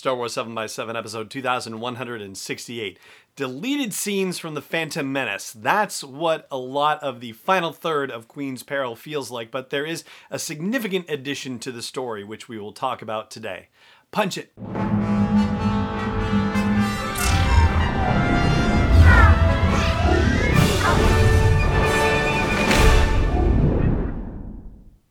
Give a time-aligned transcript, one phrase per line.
[0.00, 2.98] Star Wars 7x7, episode 2168.
[3.36, 5.52] Deleted scenes from The Phantom Menace.
[5.52, 9.84] That's what a lot of the final third of Queen's Peril feels like, but there
[9.84, 13.68] is a significant addition to the story, which we will talk about today.
[14.10, 14.54] Punch it!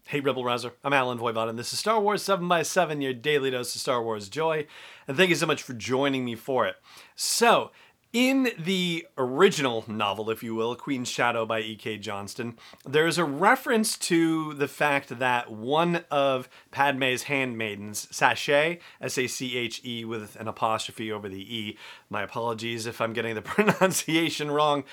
[0.10, 0.74] Hey, Rebel Rouser.
[0.84, 4.28] I'm Allen Voivod, and this is Star Wars 7x7, your daily dose of Star Wars
[4.28, 4.66] joy.
[5.08, 6.78] And thank you so much for joining me for it.
[7.16, 7.70] So,
[8.12, 12.00] in the original novel, if you will, Queen's Shadow by E.K.
[12.00, 19.16] Johnston, there is a reference to the fact that one of Padme's handmaidens, Saché, S
[19.20, 21.78] A C H E with an apostrophe over the E,
[22.10, 24.86] my apologies if I'm getting the pronunciation wrong.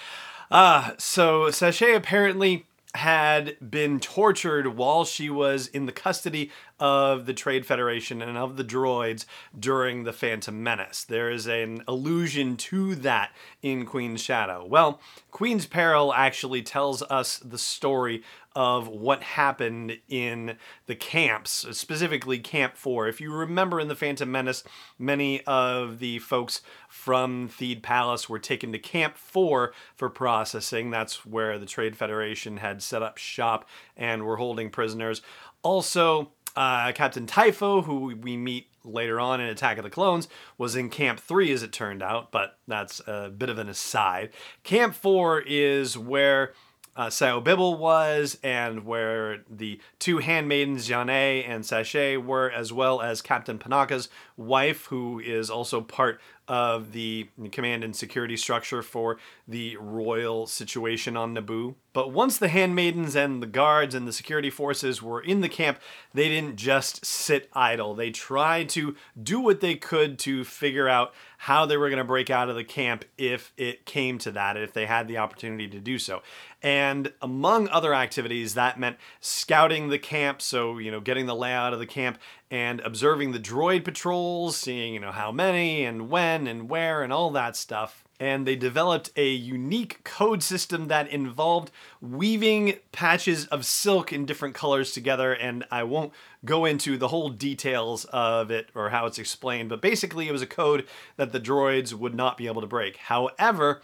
[0.51, 2.66] Uh, so, Saché apparently
[2.97, 8.57] had been tortured while she was in the custody of the Trade Federation and of
[8.57, 9.25] the droids
[9.59, 11.05] during the Phantom Menace.
[11.05, 14.65] There is an allusion to that in Queen's Shadow.
[14.65, 18.23] Well, Queen's Peril actually tells us the story
[18.54, 23.07] of what happened in the camps, specifically Camp 4.
[23.07, 24.65] If you remember in The Phantom Menace,
[24.99, 30.91] many of the folks from Theed Palace were taken to Camp 4 for processing.
[30.91, 35.21] That's where the Trade Federation had set up shop and were holding prisoners.
[35.63, 40.76] Also, uh, Captain Typho, who we meet later on in Attack of the Clones, was
[40.76, 44.30] in Camp 3 as it turned out, but that's a bit of an aside.
[44.63, 46.52] Camp 4 is where
[46.96, 53.02] uh, Sio Bibble was, and where the two handmaidens, Yane and Saché, were, as well
[53.02, 59.18] as Captain Panaka's wife, who is also part of the command and security structure for
[59.48, 61.74] the royal situation on Naboo.
[61.92, 65.81] But once the handmaidens and the guards and the security forces were in the camp,
[66.14, 67.94] they didn't just sit idle.
[67.94, 72.04] They tried to do what they could to figure out how they were going to
[72.04, 75.66] break out of the camp if it came to that, if they had the opportunity
[75.69, 76.22] to do so.
[76.62, 81.72] And among other activities, that meant scouting the camp, so, you know, getting the layout
[81.72, 82.19] of the camp
[82.50, 87.12] and observing the droid patrols, seeing, you know, how many and when and where and
[87.12, 88.04] all that stuff.
[88.18, 91.70] And they developed a unique code system that involved
[92.00, 95.34] weaving patches of silk in different colors together.
[95.34, 96.12] And I won't
[96.44, 100.42] go into the whole details of it or how it's explained, but basically, it was
[100.42, 100.86] a code
[101.16, 102.96] that the droids would not be able to break.
[102.96, 103.82] However,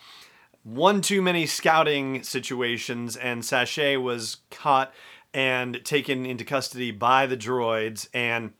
[0.64, 4.94] one too many scouting situations, and Saché was caught
[5.34, 8.52] and taken into custody by the droids and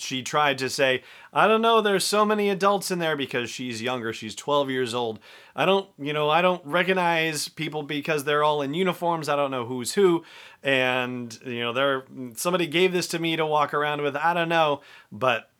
[0.00, 1.02] she tried to say,
[1.32, 4.94] I don't know, there's so many adults in there because she's younger, she's 12 years
[4.94, 5.18] old.
[5.56, 9.28] I don't, you know, I don't recognize people because they're all in uniforms.
[9.28, 10.24] I don't know who's who.
[10.62, 14.16] And, you know, there somebody gave this to me to walk around with.
[14.16, 15.50] I don't know, but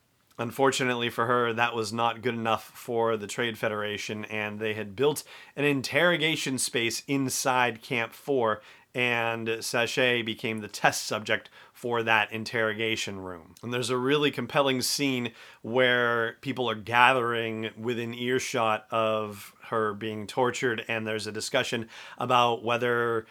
[0.41, 4.95] Unfortunately for her, that was not good enough for the Trade Federation, and they had
[4.95, 5.25] built
[5.57, 8.63] an interrogation space inside Camp 4
[8.99, 13.55] and Saché became the test subject for that interrogation room.
[13.63, 15.31] And there's a really compelling scene
[15.63, 21.89] where people are gathering within earshot of her being tortured, and there's a discussion
[22.19, 23.27] about whether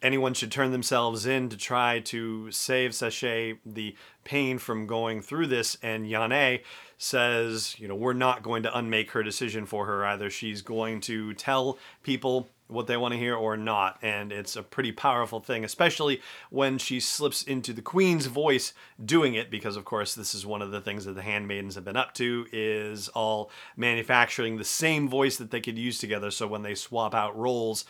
[0.00, 3.94] anyone should turn themselves in to try to save Saché the
[4.24, 5.76] pain from going through this.
[5.82, 6.62] And Yane
[6.96, 10.06] says, you know, we're not going to unmake her decision for her.
[10.06, 13.98] Either she's going to tell people what they want to hear or not.
[14.02, 18.72] And it's a pretty powerful thing, especially when she slips into the queen's voice
[19.04, 21.84] doing it, because of course this is one of the things that the handmaidens have
[21.84, 26.30] been up to, is all manufacturing the same voice that they could use together.
[26.30, 27.84] So when they swap out roles,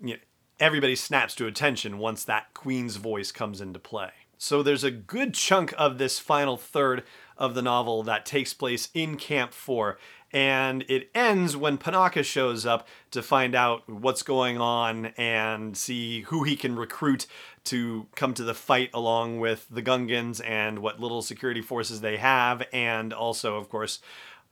[0.00, 0.20] you know,
[0.58, 4.10] everybody snaps to attention once that queen's voice comes into play.
[4.42, 7.04] So there's a good chunk of this final third
[7.36, 9.98] of the novel that takes place in Camp 4
[10.32, 16.22] and it ends when Panaka shows up to find out what's going on and see
[16.22, 17.26] who he can recruit
[17.64, 22.16] to come to the fight along with the Gungans and what little security forces they
[22.16, 23.98] have, and also, of course,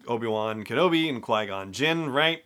[0.06, 2.42] Obi Wan Kenobi and Qui Gon Jinn, right?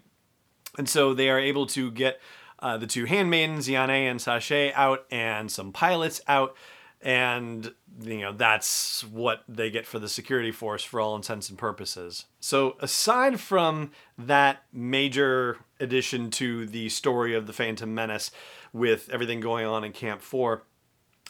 [0.79, 2.21] And so they are able to get
[2.61, 6.55] uh, the two handmaidens, Yane and Saché, out and some pilots out
[7.03, 11.59] and you know that's what they get for the security force for all intents and
[11.59, 12.27] purposes.
[12.41, 18.31] So aside from that major addition to the story of the Phantom Menace
[18.73, 20.63] with everything going on in Camp 4,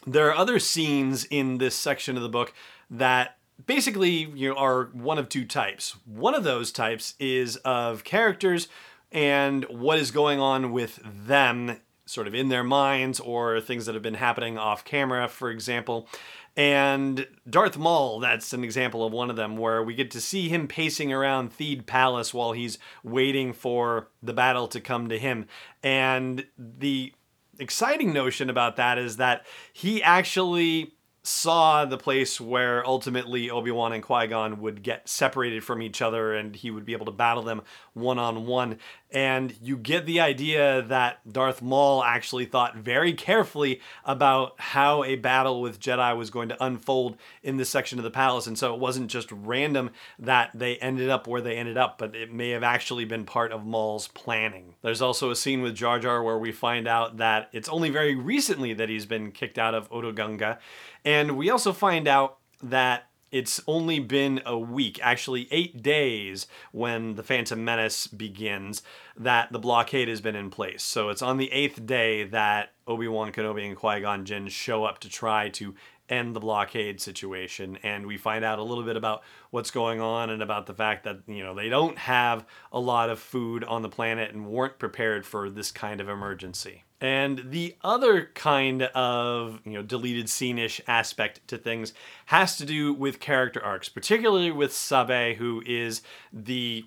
[0.07, 2.53] there are other scenes in this section of the book
[2.91, 5.97] that basically you know, are one of two types.
[6.05, 8.69] One of those types is of characters
[9.11, 11.81] and what is going on with them
[12.13, 16.07] sort of in their minds or things that have been happening off camera, for example.
[16.55, 20.51] And Darth Maul, that's an example of one of them, where we get to see
[20.51, 25.47] him pacing around Theed Palace while he's waiting for the battle to come to him.
[25.83, 27.15] And the
[27.59, 34.03] exciting notion about that is that he actually saw the place where ultimately Obi-Wan and
[34.03, 37.63] Qui-Gon would get separated from each other and he would be able to battle them
[37.95, 38.79] one on one.
[39.13, 45.17] And you get the idea that Darth Maul actually thought very carefully about how a
[45.17, 48.47] battle with Jedi was going to unfold in this section of the palace.
[48.47, 52.17] And so it wasn't just random that they ended up where they ended up, but
[52.17, 54.75] it may have actually been part of Maul's planning.
[54.83, 58.15] There's also a scene with Jar Jar where we find out that it's only very
[58.15, 60.59] recently that he's been kicked out of Otoh Gunga.
[61.05, 67.15] And we also find out that it's only been a week, actually eight days, when
[67.15, 68.83] the Phantom Menace begins,
[69.17, 70.83] that the blockade has been in place.
[70.83, 74.85] So it's on the eighth day that Obi Wan Kenobi and Qui Gon Jinn show
[74.85, 75.75] up to try to
[76.09, 80.29] end the blockade situation and we find out a little bit about what's going on
[80.29, 83.81] and about the fact that you know they don't have a lot of food on
[83.81, 89.61] the planet and weren't prepared for this kind of emergency and the other kind of
[89.67, 91.93] you know deleted scene-ish aspect to things
[92.27, 96.01] has to do with character arcs particularly with Sabe who is
[96.33, 96.87] the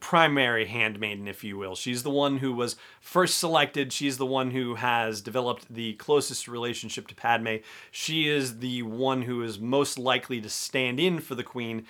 [0.00, 1.74] primary handmaiden, if you will.
[1.74, 3.92] She's the one who was first selected.
[3.92, 7.56] She's the one who has developed the closest relationship to Padme.
[7.90, 11.84] She is the one who is most likely to stand in for the queen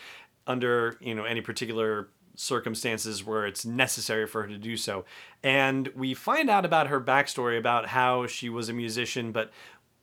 [0.47, 5.05] under, you know, any particular circumstances where it's necessary for her to do so.
[5.43, 9.51] And we find out about her backstory about how she was a musician but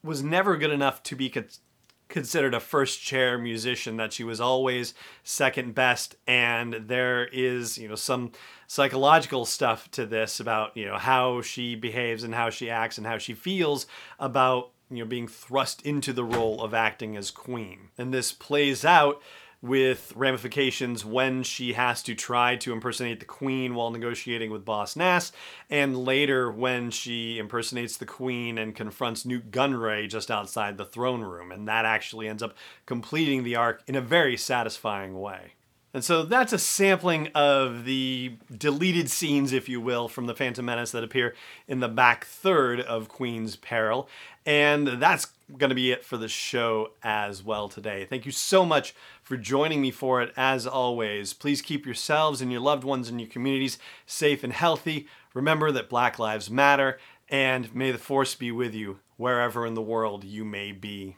[0.03, 1.31] was never good enough to be
[2.11, 4.93] considered a first chair musician that she was always
[5.23, 8.31] second best and there is you know some
[8.67, 13.07] psychological stuff to this about you know how she behaves and how she acts and
[13.07, 13.87] how she feels
[14.19, 18.83] about you know being thrust into the role of acting as queen and this plays
[18.83, 19.21] out
[19.61, 24.95] with ramifications when she has to try to impersonate the queen while negotiating with Boss
[24.95, 25.31] Nass,
[25.69, 31.21] and later when she impersonates the queen and confronts Nute Gunray just outside the throne
[31.21, 32.55] room, and that actually ends up
[32.85, 35.53] completing the arc in a very satisfying way.
[35.93, 40.63] And so that's a sampling of the deleted scenes, if you will, from The Phantom
[40.63, 41.35] Menace that appear
[41.67, 44.07] in the back third of Queen's Peril.
[44.45, 45.27] And that's
[45.57, 48.05] going to be it for the show as well today.
[48.05, 50.33] Thank you so much for joining me for it.
[50.37, 55.07] As always, please keep yourselves and your loved ones and your communities safe and healthy.
[55.33, 56.99] Remember that Black Lives Matter,
[57.29, 61.17] and may the Force be with you wherever in the world you may be